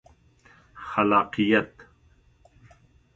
[0.75, 1.75] خلاقیت